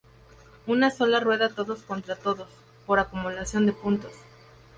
Una 0.65 0.89
sola 0.89 1.19
rueda 1.19 1.49
todos 1.53 1.83
contra 1.83 2.15
todos, 2.15 2.49
por 2.87 2.97
acumulación 2.97 3.67
de 3.67 3.73
puntos. 3.73 4.13